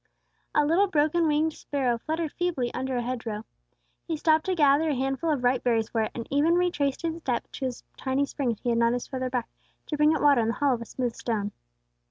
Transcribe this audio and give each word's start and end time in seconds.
A 0.55 0.65
little 0.65 0.87
broken 0.87 1.27
winged 1.27 1.53
sparrow 1.53 1.99
fluttered 1.99 2.31
feebly 2.31 2.73
under 2.73 2.97
a 2.97 3.03
hedgerow. 3.03 3.45
He 4.07 4.17
stopped 4.17 4.47
to 4.47 4.55
gather 4.55 4.89
a 4.89 4.95
handful 4.95 5.29
of 5.29 5.43
ripe 5.43 5.63
berries 5.63 5.89
for 5.89 6.01
it, 6.01 6.11
and 6.15 6.25
even 6.31 6.55
retraced 6.55 7.03
his 7.03 7.17
steps 7.17 7.51
to 7.59 7.67
a 7.67 7.71
tiny 7.99 8.25
spring 8.25 8.55
he 8.63 8.69
had 8.69 8.79
noticed 8.79 9.11
farther 9.11 9.29
back, 9.29 9.47
to 9.85 9.97
bring 9.97 10.11
it 10.11 10.19
water 10.19 10.41
in 10.41 10.47
the 10.47 10.53
hollow 10.55 10.73
of 10.73 10.81
a 10.81 10.85
smooth 10.85 11.13
stone. 11.13 11.51